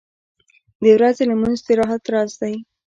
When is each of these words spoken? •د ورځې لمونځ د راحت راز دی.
•د 0.83 0.85
ورځې 0.97 1.23
لمونځ 1.29 1.59
د 1.65 1.69
راحت 1.79 2.03
راز 2.13 2.31
دی. 2.41 2.55